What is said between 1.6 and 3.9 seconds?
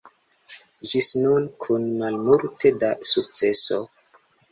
kun malmulte da sukceso.